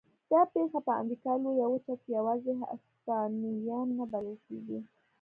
[0.29, 4.79] دا پېښه په امریکا لویه وچه کې یوازې هسپانویان نه بلل کېږي.